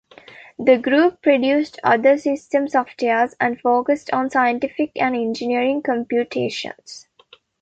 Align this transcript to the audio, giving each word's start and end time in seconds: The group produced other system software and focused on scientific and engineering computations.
The 0.57 0.79
group 0.79 1.21
produced 1.21 1.79
other 1.83 2.17
system 2.17 2.67
software 2.67 3.29
and 3.39 3.61
focused 3.61 4.11
on 4.11 4.31
scientific 4.31 4.91
and 4.95 5.13
engineering 5.15 5.83
computations. 5.83 7.05